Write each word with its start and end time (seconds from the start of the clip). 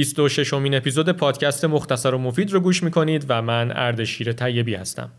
26 0.00 0.54
امین 0.54 0.74
اپیزود 0.74 1.10
پادکست 1.10 1.64
مختصر 1.64 2.14
و 2.14 2.18
مفید 2.18 2.52
رو 2.52 2.60
گوش 2.60 2.82
می‌کنید 2.82 3.26
و 3.28 3.42
من 3.42 3.72
اردشیر 3.74 4.32
طیبی 4.32 4.74
هستم. 4.74 5.10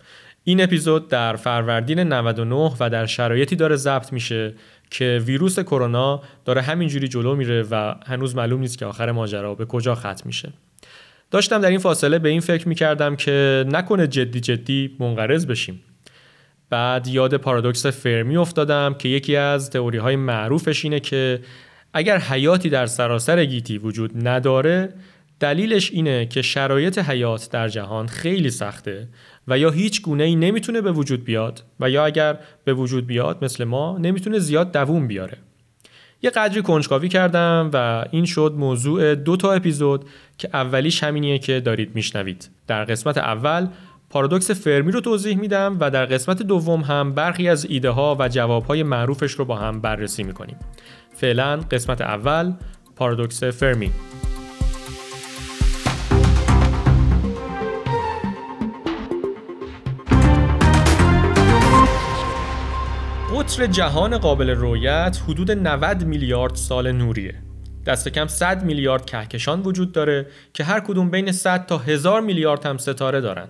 این 0.44 0.64
اپیزود 0.64 1.08
در 1.08 1.36
فروردین 1.36 2.00
99 2.00 2.72
و 2.80 2.90
در 2.90 3.06
شرایطی 3.06 3.56
داره 3.56 3.76
ضبط 3.76 4.14
میشه 4.14 4.54
که 4.92 5.22
ویروس 5.26 5.60
کرونا 5.60 6.22
داره 6.46 6.62
همینجوری 6.62 7.08
جلو 7.08 7.36
میره 7.36 7.64
و 7.72 7.96
هنوز 8.06 8.36
معلوم 8.36 8.60
نیست 8.60 8.78
که 8.78 8.86
آخر 8.86 9.12
ماجرا 9.12 9.56
به 9.56 9.66
کجا 9.66 9.96
ختم 9.96 10.24
میشه. 10.26 10.54
داشتم 11.32 11.62
در 11.62 11.70
این 11.70 11.80
فاصله 11.80 12.20
به 12.20 12.30
این 12.30 12.42
فکر 12.42 12.68
می‌کردم 12.68 13.16
که 13.16 13.66
نکنه 13.68 14.08
جدی 14.08 14.40
جدی 14.40 14.96
منقرض 15.00 15.46
بشیم. 15.46 15.84
بعد 16.70 17.08
یاد 17.08 17.38
پارادوکس 17.38 17.86
فرمی 17.86 18.38
افتادم 18.38 18.94
که 18.94 19.10
یکی 19.10 19.36
از 19.36 19.70
تئوری 19.70 19.98
های 19.98 20.16
معروفش 20.16 20.86
اینه 20.86 21.00
که 21.00 21.40
اگر 21.94 22.18
حیاتی 22.18 22.70
در 22.70 22.86
سراسر 22.86 23.46
گیتی 23.46 23.78
وجود 23.78 24.28
نداره 24.28 24.94
دلیلش 25.40 25.92
اینه 25.92 26.26
که 26.26 26.42
شرایط 26.42 27.00
حیات 27.00 27.50
در 27.52 27.68
جهان 27.68 28.08
خیلی 28.08 28.50
سخته 28.50 29.08
و 29.48 29.58
یا 29.58 29.70
هیچ 29.70 30.02
گونه 30.02 30.24
ای 30.24 30.36
نمی‌تونه 30.36 30.82
به 30.82 30.92
وجود 30.92 31.24
بیاد 31.24 31.64
و 31.80 31.90
یا 31.90 32.06
اگر 32.06 32.38
به 32.64 32.74
وجود 32.74 33.08
بیاد 33.08 33.44
مثل 33.44 33.64
ما 33.64 33.98
نمی‌تونه 33.98 34.40
زیاد 34.40 34.72
دووم 34.72 35.08
بیاره. 35.08 35.38
یه 36.24 36.30
قدری 36.30 36.62
کنجکاوی 36.62 37.10
کردم 37.10 37.70
و 37.74 38.06
این 38.12 38.26
شد 38.26 38.54
موضوع 38.58 39.16
دو 39.16 39.38
تا 39.38 39.54
اپیزود 39.54 40.06
که 40.38 40.50
اولیش 40.54 41.04
همینیه 41.04 41.40
که 41.40 41.60
دارید 41.60 41.96
میشنوید. 41.96 42.50
در 42.68 42.84
قسمت 42.84 43.18
اول 43.18 43.68
پارادوکس 44.10 44.52
فرمی 44.52 44.92
رو 44.92 45.02
توضیح 45.02 45.38
میدم 45.38 45.78
و 45.80 45.92
در 45.92 46.06
قسمت 46.06 46.42
دوم 46.42 46.82
هم 46.82 47.14
برخی 47.14 47.50
از 47.50 47.66
ایده 47.66 47.90
ها 47.90 48.18
و 48.20 48.30
جواب 48.30 48.66
های 48.66 48.84
معروفش 48.84 49.32
رو 49.32 49.46
با 49.46 49.56
هم 49.56 49.82
بررسی 49.82 50.24
می‌کنیم. 50.24 50.56
فعلا 51.22 51.56
قسمت 51.72 52.02
اول 52.02 52.54
پارادوکس 52.96 53.44
فرمی. 53.44 53.92
قطر 63.36 63.66
جهان 63.66 64.18
قابل 64.18 64.50
رویت 64.50 65.18
حدود 65.28 65.52
90 65.52 66.06
میلیارد 66.06 66.56
سال 66.56 66.92
نوریه. 66.92 67.36
دست 67.86 68.10
کم 68.10 68.28
100 68.28 68.64
میلیارد 68.64 69.06
کهکشان 69.06 69.62
وجود 69.62 69.92
داره 69.92 70.28
که 70.54 70.64
هر 70.64 70.80
کدوم 70.80 71.12
بین 71.12 71.32
100 71.32 71.66
تا 71.66 71.78
1000 71.78 72.22
میلیارد 72.22 72.66
هم 72.66 72.78
ستاره 72.78 73.22
دارن. 73.22 73.48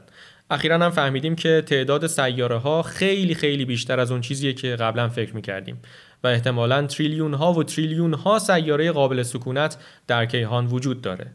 اخیرا 0.50 0.76
هم 0.78 0.90
فهمیدیم 0.90 1.36
که 1.36 1.64
تعداد 1.66 2.08
سیاره 2.08 2.58
ها 2.58 2.82
خیلی 2.82 3.36
خیلی 3.36 3.66
بیشتر 3.66 4.00
از 4.00 4.12
اون 4.12 4.22
چیزیه 4.22 4.54
که 4.54 4.76
قبلا 4.76 5.10
فکر 5.10 5.36
می‌کردیم. 5.36 5.82
و 6.24 6.28
احتمالا 6.28 6.88
تریلیون 6.88 7.34
ها 7.34 7.54
و 7.54 7.64
تریلیون 7.64 8.14
ها 8.14 8.40
سیاره 8.40 8.92
قابل 8.92 9.24
سکونت 9.24 9.78
در 10.08 10.26
کیهان 10.26 10.66
وجود 10.66 11.02
داره. 11.02 11.28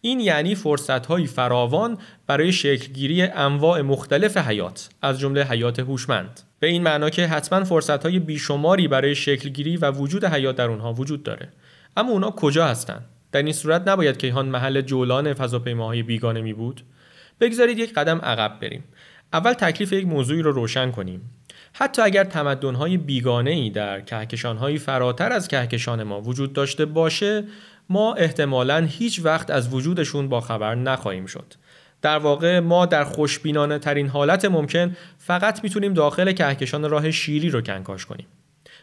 این 0.00 0.20
یعنی 0.20 0.54
فرصت 0.54 1.06
های 1.06 1.26
فراوان 1.26 1.98
برای 2.26 2.52
شکلگیری 2.52 3.22
انواع 3.22 3.80
مختلف 3.80 4.36
حیات 4.36 4.88
از 5.02 5.20
جمله 5.20 5.44
حیات 5.44 5.78
هوشمند. 5.78 6.40
به 6.58 6.66
این 6.66 6.82
معنا 6.82 7.10
که 7.10 7.26
حتما 7.26 7.64
فرصت 7.64 8.02
های 8.06 8.18
بیشماری 8.18 8.88
برای 8.88 9.14
شکلگیری 9.14 9.76
و 9.76 9.90
وجود 9.90 10.24
حیات 10.24 10.56
در 10.56 10.68
اونها 10.68 10.92
وجود 10.92 11.22
داره. 11.22 11.48
اما 11.96 12.10
اونا 12.10 12.30
کجا 12.30 12.66
هستن؟ 12.66 13.04
در 13.32 13.42
این 13.42 13.52
صورت 13.52 13.88
نباید 13.88 14.18
کیهان 14.18 14.46
محل 14.46 14.80
جولان 14.80 15.34
فضاپیماهای 15.34 16.02
بیگانه 16.02 16.40
می 16.40 16.52
بود؟ 16.52 16.84
بگذارید 17.40 17.78
یک 17.78 17.94
قدم 17.94 18.18
عقب 18.18 18.58
بریم. 18.60 18.84
اول 19.32 19.52
تکلیف 19.52 19.92
یک 19.92 20.06
موضوعی 20.06 20.42
رو 20.42 20.52
روشن 20.52 20.90
کنیم. 20.90 21.30
حتی 21.72 22.02
اگر 22.02 22.24
تمدن‌های 22.24 22.96
بیگانه‌ای 22.96 23.70
در 23.70 24.00
کهکشان‌های 24.00 24.78
فراتر 24.78 25.32
از 25.32 25.48
کهکشان 25.48 26.02
ما 26.02 26.20
وجود 26.20 26.52
داشته 26.52 26.84
باشه 26.84 27.44
ما 27.88 28.14
احتمالاً 28.14 28.86
هیچ 28.90 29.20
وقت 29.24 29.50
از 29.50 29.74
وجودشون 29.74 30.28
با 30.28 30.40
خبر 30.40 30.74
نخواهیم 30.74 31.26
شد. 31.26 31.54
در 32.02 32.18
واقع 32.18 32.58
ما 32.58 32.86
در 32.86 33.04
خوشبینانه 33.04 33.78
ترین 33.78 34.08
حالت 34.08 34.44
ممکن 34.44 34.96
فقط 35.18 35.64
می‌تونیم 35.64 35.94
داخل 35.94 36.32
کهکشان 36.32 36.90
راه 36.90 37.10
شیری 37.10 37.50
رو 37.50 37.60
کنکاش 37.60 38.06
کنیم. 38.06 38.26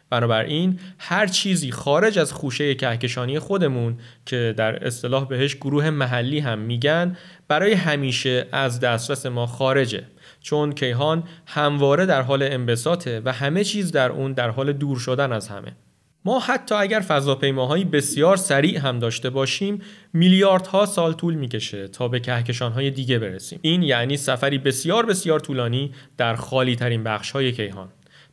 بنابراین 0.10 0.80
هر 1.00 1.28
چیزی 1.28 1.72
خارج 1.72 2.20
از 2.20 2.34
خوشه 2.34 2.76
کهکشانی 2.76 3.40
خودمون 3.40 3.98
که 4.26 4.54
در 4.58 4.86
اصطلاح 4.88 5.28
بهش 5.28 5.56
گروه 5.56 5.90
محلی 5.90 6.40
هم 6.40 6.60
میگن 6.60 7.18
برای 7.48 7.74
همیشه 7.74 8.48
از 8.52 8.80
دسترس 8.80 9.26
ما 9.26 9.46
خارجه. 9.46 10.04
چون 10.42 10.72
کیهان 10.72 11.24
همواره 11.46 12.06
در 12.06 12.22
حال 12.22 12.44
انبساطه 12.44 13.22
و 13.26 13.32
همه 13.34 13.64
چیز 13.64 13.92
در 13.92 14.12
اون 14.12 14.34
در 14.34 14.50
حال 14.50 14.74
دور 14.74 15.00
شدن 15.00 15.32
از 15.32 15.48
همه. 15.48 15.76
ما 16.26 16.40
حتی 16.40 16.76
اگر 16.76 17.00
فضاپیماهایی 17.00 17.86
بسیار 17.86 18.38
سریع 18.38 18.78
هم 18.80 19.00
داشته 19.00 19.30
باشیم 19.30 19.82
میلیاردها 20.14 20.86
سال 20.86 21.14
طول 21.14 21.34
می‌کشه 21.34 21.88
تا 21.88 22.08
به 22.08 22.20
کهکشانهای 22.20 22.92
دیگه 22.92 23.20
برسیم. 23.20 23.60
این 23.62 23.84
یعنی 23.84 24.18
سفری 24.18 24.58
بسیار 24.58 25.06
بسیار 25.06 25.40
طولانی 25.40 25.94
در 26.18 26.36
خالی 26.36 26.76
ترین 26.76 27.04
بخش 27.04 27.32
های 27.32 27.52
کیهان. 27.52 27.90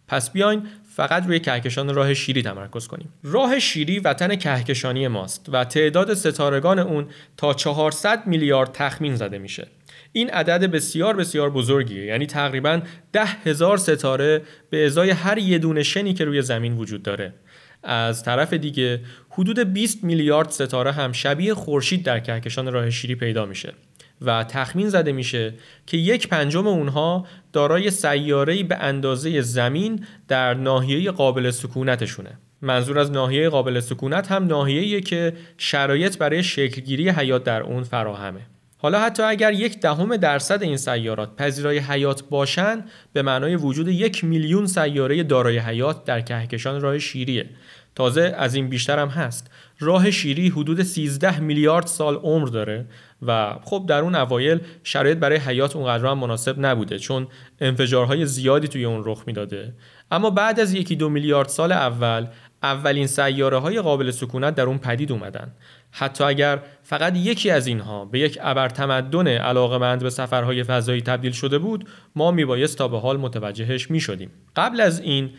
پس 0.08 0.30
بیاین 0.30 0.62
فقط 0.96 1.26
روی 1.26 1.40
کهکشان 1.40 1.94
راه 1.94 2.14
شیری 2.14 2.42
تمرکز 2.42 2.86
کنیم. 2.86 3.12
راه 3.22 3.58
شیری 3.58 3.98
وطن 3.98 4.36
کهکشانی 4.36 5.08
ماست 5.08 5.46
و 5.52 5.64
تعداد 5.64 6.14
ستارگان 6.14 6.78
اون 6.78 7.06
تا 7.36 7.54
400 7.54 8.26
میلیارد 8.26 8.72
تخمین 8.72 9.16
زده 9.16 9.38
میشه. 9.38 9.68
این 10.12 10.30
عدد 10.30 10.70
بسیار 10.70 11.16
بسیار 11.16 11.50
بزرگیه. 11.50 12.04
یعنی 12.04 12.26
تقریبا 12.26 12.80
ده 13.12 13.24
هزار 13.24 13.76
ستاره 13.76 14.42
به 14.70 14.86
ازای 14.86 15.10
هر 15.10 15.38
یه 15.38 15.58
دونه 15.58 15.82
شنی 15.82 16.14
که 16.14 16.24
روی 16.24 16.42
زمین 16.42 16.76
وجود 16.76 17.02
داره. 17.02 17.34
از 17.82 18.22
طرف 18.22 18.52
دیگه 18.52 19.00
حدود 19.30 19.58
20 19.58 20.04
میلیارد 20.04 20.50
ستاره 20.50 20.92
هم 20.92 21.12
شبیه 21.12 21.54
خورشید 21.54 22.02
در 22.02 22.20
کهکشان 22.20 22.72
راه 22.72 22.90
شیری 22.90 23.14
پیدا 23.14 23.46
میشه 23.46 23.72
و 24.20 24.44
تخمین 24.44 24.88
زده 24.88 25.12
میشه 25.12 25.54
که 25.86 25.96
یک 25.96 26.28
پنجم 26.28 26.66
اونها 26.66 27.26
دارای 27.52 27.90
سیاره‌ای 27.90 28.62
به 28.62 28.76
اندازه 28.76 29.40
زمین 29.40 30.04
در 30.28 30.54
ناحیه 30.54 31.10
قابل 31.10 31.50
سکونتشونه. 31.50 32.38
منظور 32.62 32.98
از 32.98 33.10
ناحیه 33.10 33.48
قابل 33.48 33.80
سکونت 33.80 34.32
هم 34.32 34.46
ناحیه‌ایه 34.46 35.00
که 35.00 35.32
شرایط 35.58 36.18
برای 36.18 36.42
شکلگیری 36.42 37.08
حیات 37.08 37.44
در 37.44 37.62
اون 37.62 37.82
فراهمه. 37.82 38.40
حالا 38.80 39.00
حتی 39.00 39.22
اگر 39.22 39.52
یک 39.52 39.80
دهم 39.80 40.16
درصد 40.16 40.62
این 40.62 40.76
سیارات 40.76 41.36
پذیرای 41.36 41.78
حیات 41.78 42.22
باشند 42.28 42.90
به 43.12 43.22
معنای 43.22 43.56
وجود 43.56 43.88
یک 43.88 44.24
میلیون 44.24 44.66
سیاره 44.66 45.22
دارای 45.22 45.58
حیات 45.58 46.04
در 46.04 46.20
کهکشان 46.20 46.80
راه 46.80 46.98
شیریه. 46.98 47.50
تازه 47.94 48.34
از 48.36 48.54
این 48.54 48.68
بیشتر 48.68 48.98
هم 48.98 49.08
هست. 49.08 49.50
راه 49.78 50.10
شیری 50.10 50.48
حدود 50.48 50.82
13 50.82 51.40
میلیارد 51.40 51.86
سال 51.86 52.16
عمر 52.16 52.48
داره 52.48 52.86
و 53.26 53.54
خب 53.64 53.84
در 53.88 54.00
اون 54.00 54.14
اوایل 54.14 54.60
شرایط 54.82 55.18
برای 55.18 55.38
حیات 55.38 55.76
اونقدر 55.76 56.06
هم 56.06 56.18
مناسب 56.18 56.66
نبوده 56.66 56.98
چون 56.98 57.26
انفجارهای 57.60 58.26
زیادی 58.26 58.68
توی 58.68 58.84
اون 58.84 59.02
رخ 59.04 59.22
می‌داده. 59.26 59.74
اما 60.10 60.30
بعد 60.30 60.60
از 60.60 60.74
یکی 60.74 60.96
دو 60.96 61.08
میلیارد 61.08 61.48
سال 61.48 61.72
اول 61.72 62.26
اولین 62.62 63.06
سیاره 63.06 63.58
های 63.58 63.80
قابل 63.80 64.10
سکونت 64.10 64.54
در 64.54 64.64
اون 64.64 64.78
پدید 64.78 65.12
اومدن. 65.12 65.52
حتی 65.90 66.24
اگر 66.24 66.62
فقط 66.82 67.16
یکی 67.16 67.50
از 67.50 67.66
اینها 67.66 68.04
به 68.04 68.18
یک 68.18 68.38
ابرتمدن 68.42 69.28
علاقمند 69.28 70.02
به 70.02 70.10
سفرهای 70.10 70.62
فضایی 70.62 71.02
تبدیل 71.02 71.32
شده 71.32 71.58
بود 71.58 71.88
ما 72.16 72.30
میبایست 72.30 72.78
تا 72.78 72.88
به 72.88 72.98
حال 72.98 73.16
متوجهش 73.16 73.90
می‌شدیم. 73.90 74.30
قبل 74.56 74.80
از 74.80 75.00
این 75.00 75.30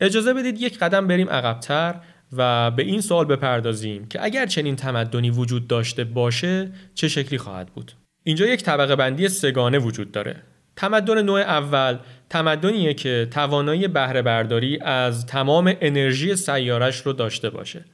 اجازه 0.00 0.34
بدید 0.34 0.60
یک 0.60 0.78
قدم 0.78 1.06
بریم 1.06 1.28
عقبتر 1.28 2.00
و 2.32 2.70
به 2.70 2.82
این 2.82 3.00
سوال 3.00 3.24
بپردازیم 3.24 4.06
که 4.06 4.24
اگر 4.24 4.46
چنین 4.46 4.76
تمدنی 4.76 5.30
وجود 5.30 5.66
داشته 5.66 6.04
باشه 6.04 6.72
چه 6.94 7.08
شکلی 7.08 7.38
خواهد 7.38 7.66
بود؟ 7.66 7.92
اینجا 8.22 8.46
یک 8.46 8.62
طبقه 8.62 8.96
بندی 8.96 9.28
سگانه 9.28 9.78
وجود 9.78 10.12
داره. 10.12 10.42
تمدن 10.78 11.22
نوع 11.22 11.40
اول. 11.40 11.98
تمدنیه 12.30 12.94
که 12.94 13.28
توانایی 13.30 13.88
بهره 13.88 14.22
برداری 14.22 14.78
از 14.80 15.26
تمام 15.26 15.74
انرژی 15.80 16.36
سیارش 16.36 17.00
رو 17.00 17.12
داشته 17.12 17.50
باشه. 17.50 17.84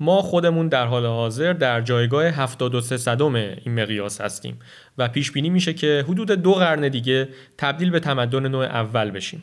ما 0.00 0.22
خودمون 0.22 0.68
در 0.68 0.86
حال 0.86 1.06
حاضر 1.06 1.52
در 1.52 1.80
جایگاه 1.80 2.24
73 2.24 2.96
صدم 2.96 3.34
این 3.34 3.82
مقیاس 3.82 4.20
هستیم 4.20 4.58
و 4.98 5.08
پیش 5.08 5.32
بینی 5.32 5.50
میشه 5.50 5.74
که 5.74 6.04
حدود 6.08 6.30
دو 6.30 6.54
قرن 6.54 6.88
دیگه 6.88 7.28
تبدیل 7.58 7.90
به 7.90 8.00
تمدن 8.00 8.48
نوع 8.48 8.64
اول 8.64 9.10
بشیم. 9.10 9.42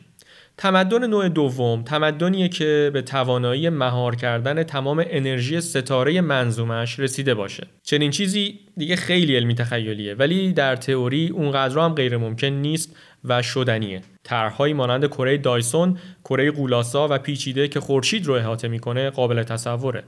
تمدن 0.58 1.06
نوع 1.06 1.28
دوم 1.28 1.82
تمدنیه 1.82 2.48
که 2.48 2.90
به 2.92 3.02
توانایی 3.02 3.68
مهار 3.68 4.16
کردن 4.16 4.62
تمام 4.62 5.04
انرژی 5.06 5.60
ستاره 5.60 6.20
منظومش 6.20 6.98
رسیده 6.98 7.34
باشه. 7.34 7.66
چنین 7.82 8.10
چیزی 8.10 8.58
دیگه 8.76 8.96
خیلی 8.96 9.36
علمی 9.36 9.54
تخیلیه 9.54 10.14
ولی 10.14 10.52
در 10.52 10.76
تئوری 10.76 11.28
اونقدر 11.28 11.78
هم 11.78 11.94
غیر 11.94 12.16
ممکن 12.16 12.46
نیست 12.46 12.96
و 13.24 13.42
شدنیه. 13.42 14.02
طرحهایی 14.24 14.74
مانند 14.74 15.06
کره 15.06 15.38
دایسون 15.38 15.98
کره 16.24 16.50
قولاسا 16.50 17.08
و 17.10 17.18
پیچیده 17.18 17.68
که 17.68 17.80
خورشید 17.80 18.26
رو 18.26 18.34
احاطه 18.34 18.68
می‌کنه 18.68 19.10
قابل 19.10 19.42
تصوره. 19.42 20.04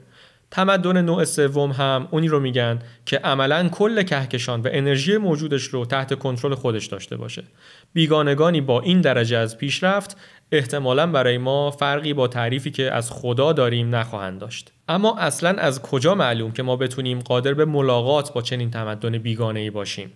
تمدن 0.50 1.02
نوع 1.02 1.24
سوم 1.24 1.70
هم 1.70 2.08
اونی 2.10 2.28
رو 2.28 2.40
میگن 2.40 2.78
که 3.06 3.18
عملا 3.18 3.68
کل 3.68 4.02
کهکشان 4.02 4.60
و 4.60 4.68
انرژی 4.72 5.16
موجودش 5.16 5.62
رو 5.62 5.86
تحت 5.86 6.14
کنترل 6.14 6.54
خودش 6.54 6.86
داشته 6.86 7.16
باشه. 7.16 7.44
بیگانگانی 7.92 8.60
با 8.60 8.80
این 8.80 9.00
درجه 9.00 9.36
از 9.36 9.58
پیشرفت 9.58 10.16
احتمالا 10.52 11.06
برای 11.06 11.38
ما 11.38 11.70
فرقی 11.70 12.12
با 12.12 12.28
تعریفی 12.28 12.70
که 12.70 12.92
از 12.92 13.10
خدا 13.10 13.52
داریم 13.52 13.94
نخواهند 13.94 14.40
داشت. 14.40 14.72
اما 14.88 15.18
اصلا 15.18 15.50
از 15.50 15.82
کجا 15.82 16.14
معلوم 16.14 16.52
که 16.52 16.62
ما 16.62 16.76
بتونیم 16.76 17.18
قادر 17.18 17.54
به 17.54 17.64
ملاقات 17.64 18.32
با 18.32 18.42
چنین 18.42 18.70
تمدن 18.70 19.18
بیگانه 19.18 19.60
ای 19.60 19.70
باشیم؟ 19.70 20.12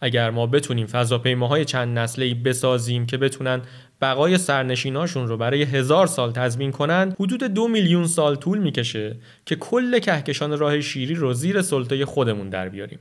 اگر 0.00 0.30
ما 0.30 0.46
بتونیم 0.46 0.86
فضاپیماهای 0.86 1.64
چند 1.64 1.98
نسله 1.98 2.34
بسازیم 2.34 3.06
که 3.06 3.16
بتونن 3.16 3.62
بقای 4.00 4.38
سرنشیناشون 4.38 5.28
رو 5.28 5.36
برای 5.36 5.62
هزار 5.62 6.06
سال 6.06 6.32
تضمین 6.32 6.72
کنند 6.72 7.16
حدود 7.20 7.44
دو 7.44 7.68
میلیون 7.68 8.06
سال 8.06 8.36
طول 8.36 8.58
می‌کشه 8.58 9.16
که 9.46 9.56
کل 9.56 9.98
کهکشان 9.98 10.58
راه 10.58 10.80
شیری 10.80 11.14
رو 11.14 11.32
زیر 11.32 11.62
سلطه 11.62 12.04
خودمون 12.04 12.48
در 12.48 12.68
بیاریم. 12.68 12.98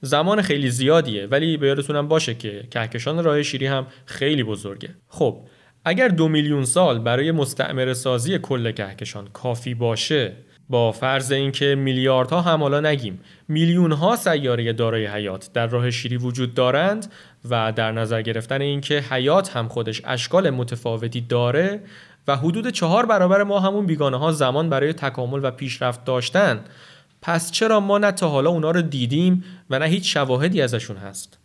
زمان 0.00 0.42
خیلی 0.42 0.70
زیادیه 0.70 1.26
ولی 1.26 1.56
به 1.56 1.66
یادتونم 1.66 2.08
باشه 2.08 2.34
که 2.34 2.62
کهکشان 2.70 3.24
راه 3.24 3.42
شیری 3.42 3.66
هم 3.66 3.86
خیلی 4.06 4.42
بزرگه. 4.42 4.88
خب 5.08 5.40
اگر 5.84 6.08
دو 6.08 6.28
میلیون 6.28 6.64
سال 6.64 6.98
برای 6.98 7.32
مستعمره 7.32 7.94
سازی 7.94 8.38
کل 8.38 8.72
کهکشان 8.72 9.28
کافی 9.32 9.74
باشه 9.74 10.32
با 10.70 10.92
فرض 10.92 11.32
اینکه 11.32 11.74
میلیاردها 11.74 12.40
هم 12.40 12.62
حالا 12.62 12.80
نگیم. 12.80 13.20
میلیون 13.48 13.92
ها 13.92 14.16
سیاره 14.16 14.72
دارای 14.72 15.06
حیات 15.06 15.50
در 15.52 15.66
راه 15.66 15.90
شیری 15.90 16.16
وجود 16.16 16.54
دارند 16.54 17.12
و 17.50 17.72
در 17.72 17.92
نظر 17.92 18.22
گرفتن 18.22 18.60
اینکه 18.60 19.04
حیات 19.10 19.56
هم 19.56 19.68
خودش 19.68 20.02
اشکال 20.04 20.50
متفاوتی 20.50 21.20
داره 21.20 21.80
و 22.28 22.36
حدود 22.36 22.68
چهار 22.68 23.06
برابر 23.06 23.42
ما 23.42 23.60
همون 23.60 23.86
بیگانه 23.86 24.16
ها 24.16 24.32
زمان 24.32 24.70
برای 24.70 24.92
تکامل 24.92 25.40
و 25.42 25.50
پیشرفت 25.50 26.04
داشتن. 26.04 26.64
پس 27.22 27.50
چرا 27.50 27.80
ما 27.80 27.98
نه 27.98 28.12
تا 28.12 28.28
حالا 28.28 28.50
اونا 28.50 28.70
رو 28.70 28.82
دیدیم 28.82 29.44
و 29.70 29.78
نه 29.78 29.86
هیچ 29.86 30.14
شواهدی 30.14 30.62
ازشون 30.62 30.96
هست؟ 30.96 31.38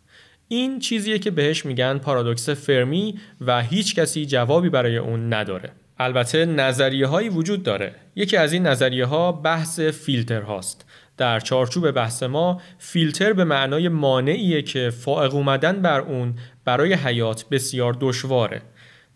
این 0.48 0.78
چیزیه 0.78 1.18
که 1.18 1.30
بهش 1.30 1.66
میگن 1.66 1.98
پارادوکس 1.98 2.48
فرمی 2.50 3.18
و 3.40 3.62
هیچ 3.62 3.94
کسی 3.94 4.26
جوابی 4.26 4.68
برای 4.68 4.96
اون 4.96 5.32
نداره. 5.32 5.70
البته 5.98 6.44
نظریه 6.44 7.06
هایی 7.06 7.28
وجود 7.28 7.62
داره. 7.62 7.94
یکی 8.16 8.36
از 8.36 8.52
این 8.52 8.66
نظریه 8.66 9.06
ها 9.06 9.32
بحث 9.32 9.80
فیلتر 9.80 10.42
هاست. 10.42 10.84
در 11.16 11.40
چارچوب 11.40 11.90
بحث 11.90 12.22
ما 12.22 12.60
فیلتر 12.78 13.32
به 13.32 13.44
معنای 13.44 13.88
مانعیه 13.88 14.62
که 14.62 14.90
فائق 14.90 15.34
اومدن 15.34 15.82
بر 15.82 16.00
اون 16.00 16.34
برای 16.64 16.94
حیات 16.94 17.44
بسیار 17.50 17.96
دشواره. 18.00 18.62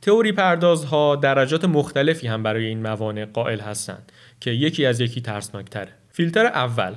تئوری 0.02 0.32
پردازها 0.32 1.16
درجات 1.16 1.64
مختلفی 1.64 2.26
هم 2.26 2.42
برای 2.42 2.66
این 2.66 2.82
موانع 2.82 3.24
قائل 3.24 3.60
هستند 3.60 4.12
که 4.40 4.50
یکی 4.50 4.86
از 4.86 5.00
یکی 5.00 5.20
ترسناکتره. 5.20 5.92
فیلتر 6.12 6.46
اول 6.46 6.94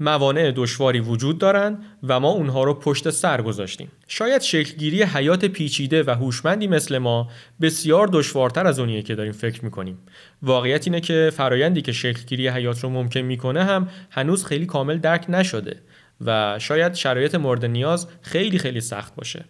موانع 0.00 0.52
دشواری 0.56 1.00
وجود 1.00 1.38
دارند 1.38 1.84
و 2.02 2.20
ما 2.20 2.28
اونها 2.28 2.64
رو 2.64 2.74
پشت 2.74 3.10
سر 3.10 3.42
گذاشتیم. 3.42 3.92
شاید 4.08 4.42
شکلگیری 4.42 5.02
حیات 5.02 5.44
پیچیده 5.44 6.02
و 6.02 6.10
هوشمندی 6.10 6.66
مثل 6.66 6.98
ما 6.98 7.30
بسیار 7.60 8.08
دشوارتر 8.12 8.66
از 8.66 8.78
اونیه 8.78 9.02
که 9.02 9.14
داریم 9.14 9.32
فکر 9.32 9.64
می‌کنیم. 9.64 9.98
واقعیت 10.42 10.86
اینه 10.86 11.00
که 11.00 11.30
فرایندی 11.36 11.82
که 11.82 11.92
شکلگیری 11.92 12.48
حیات 12.48 12.80
رو 12.80 12.90
ممکن 12.90 13.20
می‌کنه 13.20 13.64
هم 13.64 13.88
هنوز 14.10 14.44
خیلی 14.44 14.66
کامل 14.66 14.98
درک 14.98 15.24
نشده 15.28 15.80
و 16.20 16.58
شاید 16.58 16.94
شرایط 16.94 17.34
مورد 17.34 17.64
نیاز 17.64 18.08
خیلی 18.22 18.58
خیلی 18.58 18.80
سخت 18.80 19.14
باشه. 19.14 19.44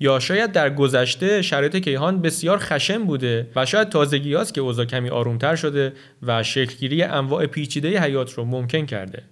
یا 0.00 0.18
شاید 0.18 0.52
در 0.52 0.70
گذشته 0.70 1.42
شرایط 1.42 1.76
کیهان 1.76 2.22
بسیار 2.22 2.58
خشن 2.58 3.04
بوده 3.04 3.50
و 3.56 3.66
شاید 3.66 3.88
تازگی 3.88 4.36
که 4.54 4.60
اوضاع 4.60 4.84
کمی 4.84 5.08
آرومتر 5.10 5.56
شده 5.56 5.92
و 6.22 6.42
شکلگیری 6.42 7.02
انواع 7.02 7.46
پیچیده 7.46 8.00
حیات 8.02 8.32
رو 8.32 8.44
ممکن 8.44 8.86
کرده. 8.86 9.22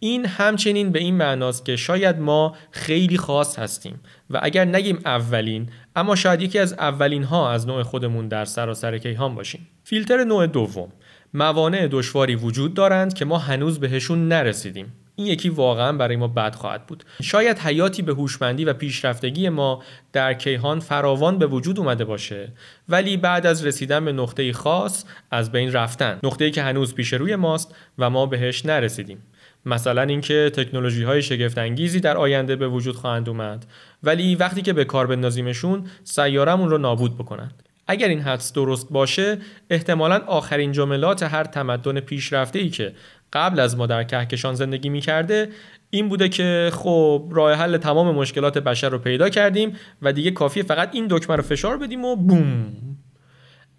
این 0.00 0.26
همچنین 0.26 0.92
به 0.92 0.98
این 0.98 1.14
معناست 1.14 1.64
که 1.64 1.76
شاید 1.76 2.18
ما 2.18 2.56
خیلی 2.70 3.18
خاص 3.18 3.58
هستیم 3.58 4.00
و 4.30 4.40
اگر 4.42 4.64
نگیم 4.64 4.98
اولین 5.04 5.68
اما 5.96 6.16
شاید 6.16 6.42
یکی 6.42 6.58
از 6.58 6.72
اولین 6.72 7.24
ها 7.24 7.50
از 7.50 7.66
نوع 7.66 7.82
خودمون 7.82 8.28
در 8.28 8.44
سراسر 8.44 8.98
کیهان 8.98 9.34
باشیم. 9.34 9.68
فیلتر 9.84 10.24
نوع 10.24 10.46
دوم. 10.46 10.92
موانع 11.34 11.88
دشواری 11.90 12.34
وجود 12.34 12.74
دارند 12.74 13.14
که 13.14 13.24
ما 13.24 13.38
هنوز 13.38 13.80
بهشون 13.80 14.28
نرسیدیم. 14.28 14.92
این 15.16 15.26
یکی 15.26 15.48
واقعا 15.48 15.92
برای 15.92 16.16
ما 16.16 16.28
بد 16.28 16.54
خواهد 16.54 16.86
بود. 16.86 17.04
شاید 17.22 17.58
حیاتی 17.58 18.02
به 18.02 18.12
هوشمندی 18.12 18.64
و 18.64 18.72
پیشرفتگی 18.72 19.48
ما 19.48 19.82
در 20.12 20.34
کیهان 20.34 20.80
فراوان 20.80 21.38
به 21.38 21.46
وجود 21.46 21.78
اومده 21.78 22.04
باشه 22.04 22.52
ولی 22.88 23.16
بعد 23.16 23.46
از 23.46 23.66
رسیدن 23.66 24.04
به 24.04 24.12
نقطه 24.12 24.52
خاص 24.52 25.04
از 25.30 25.52
بین 25.52 25.72
رفتن. 25.72 26.18
نقطه‌ای 26.22 26.50
که 26.50 26.62
هنوز 26.62 26.94
پیش 26.94 27.12
روی 27.12 27.36
ماست 27.36 27.74
و 27.98 28.10
ما 28.10 28.26
بهش 28.26 28.66
نرسیدیم. 28.66 29.22
مثلا 29.66 30.02
اینکه 30.02 30.50
تکنولوژی 30.54 31.02
های 31.02 31.22
شگفت 31.22 31.58
انگیزی 31.58 32.00
در 32.00 32.16
آینده 32.16 32.56
به 32.56 32.68
وجود 32.68 32.96
خواهند 32.96 33.28
اومد. 33.28 33.66
ولی 34.02 34.34
وقتی 34.34 34.62
که 34.62 34.72
به 34.72 34.84
کار 34.84 35.06
بندازیمشون 35.06 35.86
سیارمون 36.04 36.70
رو 36.70 36.78
نابود 36.78 37.14
بکنند 37.14 37.62
اگر 37.86 38.08
این 38.08 38.20
حدس 38.20 38.52
درست 38.52 38.88
باشه 38.90 39.38
احتمالا 39.70 40.18
آخرین 40.26 40.72
جملات 40.72 41.22
هر 41.22 41.44
تمدن 41.44 42.00
پیشرفته 42.00 42.58
ای 42.58 42.68
که 42.68 42.92
قبل 43.32 43.60
از 43.60 43.76
ما 43.76 43.86
در 43.86 44.04
کهکشان 44.04 44.54
زندگی 44.54 44.88
می‌کرده 44.88 45.48
این 45.90 46.08
بوده 46.08 46.28
که 46.28 46.70
خب 46.74 47.28
راه 47.30 47.52
حل 47.52 47.76
تمام 47.76 48.14
مشکلات 48.14 48.58
بشر 48.58 48.88
رو 48.88 48.98
پیدا 48.98 49.28
کردیم 49.28 49.76
و 50.02 50.12
دیگه 50.12 50.30
کافیه 50.30 50.62
فقط 50.62 50.90
این 50.92 51.06
دکمه 51.10 51.36
رو 51.36 51.42
فشار 51.42 51.76
بدیم 51.76 52.04
و 52.04 52.16
بوم. 52.16 52.66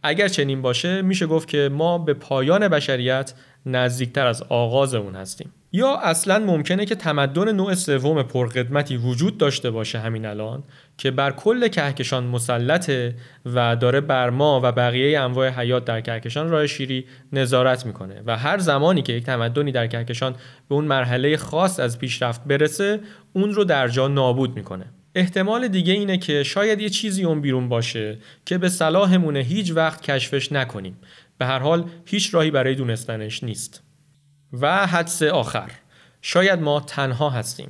اگر 0.03 0.27
چنین 0.27 0.61
باشه 0.61 1.01
میشه 1.01 1.25
گفت 1.25 1.47
که 1.47 1.69
ما 1.71 1.97
به 1.97 2.13
پایان 2.13 2.67
بشریت 2.67 3.33
نزدیکتر 3.65 4.27
از 4.27 4.43
آغاز 4.49 4.95
اون 4.95 5.15
هستیم. 5.15 5.53
یا 5.71 5.97
اصلا 5.97 6.39
ممکنه 6.39 6.85
که 6.85 6.95
تمدن 6.95 7.55
نوع 7.55 7.73
سوم 7.73 8.23
پرقدمتی 8.23 8.97
وجود 8.97 9.37
داشته 9.37 9.71
باشه 9.71 9.99
همین 9.99 10.25
الان 10.25 10.63
که 10.97 11.11
بر 11.11 11.31
کل 11.31 11.67
کهکشان 11.67 12.23
مسلطه 12.23 13.15
و 13.45 13.75
داره 13.75 14.01
بر 14.01 14.29
ما 14.29 14.61
و 14.63 14.71
بقیه 14.71 15.19
انواع 15.19 15.49
حیات 15.49 15.85
در 15.85 16.01
کهکشان 16.01 16.49
راه 16.49 16.67
شیری 16.67 17.05
نظارت 17.33 17.85
می‌کنه. 17.85 18.21
و 18.25 18.37
هر 18.37 18.57
زمانی 18.57 19.01
که 19.01 19.13
یک 19.13 19.23
تمدنی 19.23 19.71
در 19.71 19.87
کهکشان 19.87 20.35
به 20.69 20.75
اون 20.75 20.85
مرحله 20.85 21.37
خاص 21.37 21.79
از 21.79 21.99
پیشرفت 21.99 22.43
برسه 22.43 22.99
اون 23.33 23.53
رو 23.53 23.63
در 23.63 23.87
جا 23.87 24.07
نابود 24.07 24.55
می‌کنه. 24.55 24.85
احتمال 25.15 25.67
دیگه 25.67 25.93
اینه 25.93 26.17
که 26.17 26.43
شاید 26.43 26.81
یه 26.81 26.89
چیزی 26.89 27.23
اون 27.23 27.41
بیرون 27.41 27.69
باشه 27.69 28.17
که 28.45 28.57
به 28.57 28.69
صلاحمونه 28.69 29.39
هیچ 29.39 29.71
وقت 29.75 30.01
کشفش 30.01 30.51
نکنیم. 30.51 30.97
به 31.37 31.45
هر 31.45 31.59
حال 31.59 31.85
هیچ 32.05 32.33
راهی 32.33 32.51
برای 32.51 32.75
دونستنش 32.75 33.43
نیست. 33.43 33.88
و 34.53 34.87
حدس 34.87 35.23
آخر. 35.23 35.71
شاید 36.21 36.59
ما 36.59 36.79
تنها 36.79 37.29
هستیم. 37.29 37.69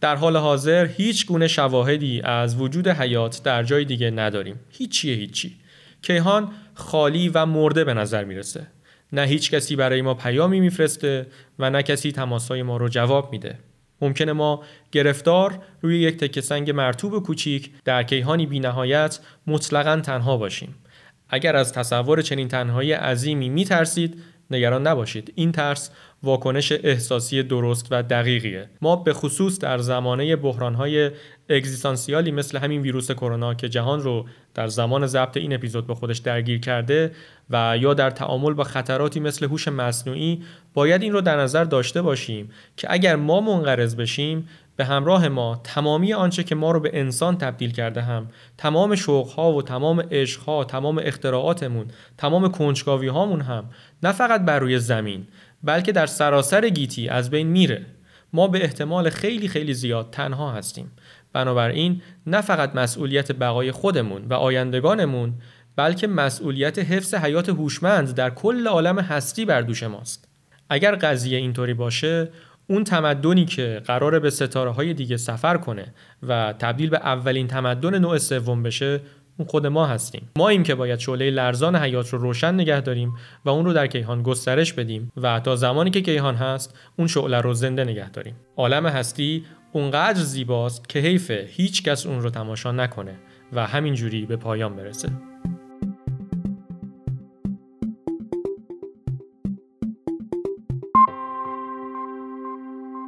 در 0.00 0.16
حال 0.16 0.36
حاضر 0.36 0.86
هیچ 0.86 1.26
گونه 1.26 1.48
شواهدی 1.48 2.20
از 2.20 2.56
وجود 2.56 2.88
حیات 2.88 3.42
در 3.42 3.62
جای 3.62 3.84
دیگه 3.84 4.10
نداریم. 4.10 4.60
هیچیه 4.70 5.14
هیچی. 5.14 5.56
کیهان 6.02 6.48
خالی 6.74 7.28
و 7.28 7.46
مرده 7.46 7.84
به 7.84 7.94
نظر 7.94 8.24
می‌رسه. 8.24 8.66
نه 9.12 9.22
هیچ 9.22 9.50
کسی 9.50 9.76
برای 9.76 10.02
ما 10.02 10.14
پیامی 10.14 10.60
میفرسته 10.60 11.26
و 11.58 11.70
نه 11.70 11.82
کسی 11.82 12.12
تماسای 12.12 12.62
ما 12.62 12.76
رو 12.76 12.88
جواب 12.88 13.32
میده. 13.32 13.58
ممکنه 14.00 14.32
ما 14.32 14.62
گرفتار 14.92 15.58
روی 15.80 16.00
یک 16.00 16.16
تکه 16.16 16.40
سنگ 16.40 16.70
مرتوب 16.70 17.22
کوچیک 17.22 17.70
در 17.84 18.02
کیهانی 18.02 18.46
بینهایت 18.46 19.18
مطلقا 19.46 20.00
تنها 20.00 20.36
باشیم. 20.36 20.74
اگر 21.28 21.56
از 21.56 21.72
تصور 21.72 22.22
چنین 22.22 22.48
تنهایی 22.48 22.92
عظیمی 22.92 23.48
میترسید 23.48 24.22
نگران 24.54 24.86
نباشید. 24.86 25.32
این 25.34 25.52
ترس 25.52 25.90
واکنش 26.22 26.72
احساسی 26.72 27.42
درست 27.42 27.86
و 27.90 28.02
دقیقیه. 28.02 28.68
ما 28.80 28.96
به 28.96 29.12
خصوص 29.12 29.58
در 29.58 29.78
زمانه 29.78 30.36
بحرانهای 30.36 31.10
اگزیستانسیالی 31.48 32.30
مثل 32.30 32.58
همین 32.58 32.80
ویروس 32.80 33.10
کرونا 33.10 33.54
که 33.54 33.68
جهان 33.68 34.00
رو 34.00 34.26
در 34.54 34.68
زمان 34.68 35.06
ضبط 35.06 35.36
این 35.36 35.52
اپیزود 35.52 35.86
به 35.86 35.94
خودش 35.94 36.18
درگیر 36.18 36.60
کرده 36.60 37.12
و 37.50 37.78
یا 37.80 37.94
در 37.94 38.10
تعامل 38.10 38.52
با 38.52 38.64
خطراتی 38.64 39.20
مثل 39.20 39.46
هوش 39.46 39.68
مصنوعی 39.68 40.42
باید 40.74 41.02
این 41.02 41.12
رو 41.12 41.20
در 41.20 41.36
نظر 41.36 41.64
داشته 41.64 42.02
باشیم 42.02 42.50
که 42.76 42.86
اگر 42.90 43.16
ما 43.16 43.40
منقرض 43.40 43.96
بشیم 43.96 44.48
به 44.76 44.84
همراه 44.84 45.28
ما 45.28 45.60
تمامی 45.64 46.12
آنچه 46.12 46.44
که 46.44 46.54
ما 46.54 46.70
رو 46.70 46.80
به 46.80 46.90
انسان 46.92 47.38
تبدیل 47.38 47.72
کرده 47.72 48.02
هم 48.02 48.28
تمام 48.58 48.94
شوقها 48.94 49.52
و 49.52 49.62
تمام 49.62 50.00
عشقها 50.10 50.64
تمام 50.64 51.00
اختراعاتمون 51.04 51.86
تمام 52.18 52.50
کنجکاوی 52.50 53.08
هامون 53.08 53.40
هم 53.40 53.64
نه 54.02 54.12
فقط 54.12 54.44
بر 54.44 54.58
روی 54.58 54.78
زمین 54.78 55.26
بلکه 55.62 55.92
در 55.92 56.06
سراسر 56.06 56.68
گیتی 56.68 57.08
از 57.08 57.30
بین 57.30 57.46
میره. 57.46 57.86
ما 58.32 58.48
به 58.48 58.64
احتمال 58.64 59.10
خیلی 59.10 59.48
خیلی 59.48 59.74
زیاد 59.74 60.10
تنها 60.10 60.52
هستیم. 60.52 60.92
بنابراین 61.32 62.02
نه 62.26 62.40
فقط 62.40 62.76
مسئولیت 62.76 63.32
بقای 63.32 63.72
خودمون 63.72 64.24
و 64.24 64.34
آیندگانمون 64.34 65.34
بلکه 65.76 66.06
مسئولیت 66.06 66.78
حفظ 66.78 67.14
حیات 67.14 67.48
هوشمند 67.48 68.14
در 68.14 68.30
کل 68.30 68.66
عالم 68.66 68.98
هستی 68.98 69.44
بر 69.44 69.60
دوش 69.60 69.82
ماست. 69.82 70.28
اگر 70.70 70.94
قضیه 70.96 71.38
اینطوری 71.38 71.74
باشه 71.74 72.28
اون 72.66 72.84
تمدنی 72.84 73.44
که 73.44 73.82
قراره 73.86 74.18
به 74.18 74.30
ستاره 74.30 74.70
های 74.70 74.94
دیگه 74.94 75.16
سفر 75.16 75.56
کنه 75.56 75.94
و 76.22 76.54
تبدیل 76.58 76.90
به 76.90 76.96
اولین 76.96 77.48
تمدن 77.48 77.98
نوع 77.98 78.18
سوم 78.18 78.62
بشه 78.62 79.00
اون 79.38 79.48
خود 79.48 79.66
ما 79.66 79.86
هستیم. 79.86 80.30
ما 80.36 80.48
ایم 80.48 80.62
که 80.62 80.74
باید 80.74 80.98
شعله 80.98 81.30
لرزان 81.30 81.76
حیات 81.76 82.08
رو 82.08 82.18
روشن 82.18 82.54
نگه 82.54 82.80
داریم 82.80 83.14
و 83.44 83.50
اون 83.50 83.64
رو 83.64 83.72
در 83.72 83.86
کیهان 83.86 84.22
گسترش 84.22 84.72
بدیم 84.72 85.12
و 85.16 85.40
تا 85.40 85.56
زمانی 85.56 85.90
که 85.90 86.00
کیهان 86.00 86.34
هست 86.34 86.78
اون 86.96 87.08
شعله 87.08 87.40
رو 87.40 87.54
زنده 87.54 87.84
نگه 87.84 88.10
داریم. 88.10 88.34
عالم 88.56 88.86
هستی 88.86 89.44
اونقدر 89.72 90.20
زیباست 90.20 90.88
که 90.88 90.98
حیفه 90.98 91.46
هیچ 91.50 91.82
کس 91.82 92.06
اون 92.06 92.22
رو 92.22 92.30
تماشا 92.30 92.72
نکنه 92.72 93.14
و 93.52 93.66
همینجوری 93.66 94.26
به 94.26 94.36
پایان 94.36 94.76
برسه. 94.76 95.08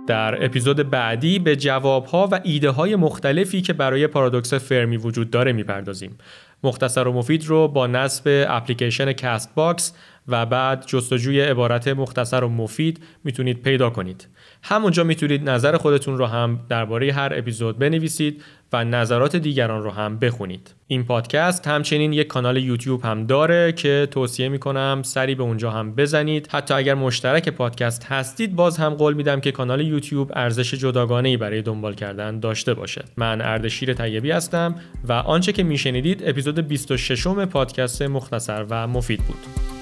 در 0.07 0.45
اپیزود 0.45 0.91
بعدی 0.91 1.39
به 1.39 1.57
جوابها 1.57 2.29
و 2.33 2.41
ایده 2.45 2.71
های 2.71 2.97
مختلفی 2.97 3.63
که 3.63 3.73
برای 3.73 4.07
پارادوکس 4.07 4.55
فرمی 4.55 4.97
وجود 4.97 5.31
داره 5.31 5.53
می‌پردازیم. 5.53 6.19
مختصر 6.63 7.09
و 7.09 7.13
مفید 7.13 7.47
رو 7.47 7.69
با 7.69 7.87
نصب 7.87 8.47
اپلیکیشن 8.49 9.13
Castbox 9.13 9.93
و 10.29 10.47
بعد 10.47 10.87
جستجوی 10.87 11.41
عبارت 11.41 11.89
مختصر 11.89 12.45
و 12.45 12.49
مفید 12.49 13.01
می‌تونید 13.25 13.63
پیدا 13.63 13.91
کنید. 13.91 14.29
همونجا 14.63 15.05
می‌تونید 15.05 15.51
نظر 15.51 15.77
خودتون 15.77 16.19
رو 16.19 16.27
هم 16.27 16.61
درباره 16.69 17.13
هر 17.13 17.33
اپیزود 17.37 17.79
بنویسید 17.79 18.43
و 18.73 18.85
نظرات 18.85 19.37
دیگران 19.37 19.83
رو 19.83 19.91
هم 19.91 20.19
بخونید. 20.19 20.75
این 20.87 21.05
پادکست 21.05 21.67
همچنین 21.67 22.13
یک 22.13 22.27
کانال 22.27 22.57
یوتیوب 22.57 23.05
هم 23.05 23.27
داره 23.27 23.73
که 23.73 24.09
توصیه 24.11 24.49
می‌کنم 24.49 25.01
سری 25.05 25.35
به 25.35 25.43
اونجا 25.43 25.71
هم 25.71 25.95
بزنید. 25.95 26.49
حتی 26.51 26.75
اگر 26.75 26.95
مشترک 26.95 27.49
پادکست 27.49 28.05
هستید 28.05 28.57
باز 28.57 28.79
هم 28.79 28.95
قول 28.95 29.15
میدم 29.15 29.41
که 29.41 29.53
کانال 29.53 29.81
یوتیوب 29.81 30.33
ارزش 30.35 30.75
جداگانه 30.75 31.29
ای 31.29 31.37
برای 31.37 31.63
دنبال 31.63 31.95
کردن 31.95 32.41
داشته 32.41 32.75
باشه. 32.75 33.05
من 33.17 33.41
اردشیر 33.41 33.95
طیبی 33.95 34.31
هستم 34.31 34.75
و 35.09 35.13
آنچه 35.13 35.53
که 35.53 35.63
میشنیدید 35.63 36.23
اپیزود 36.27 36.59
26 36.69 37.27
پادکست 37.27 38.03
مختصر 38.03 38.67
و 38.71 38.87
مفید 38.87 39.21
بود. 39.21 39.74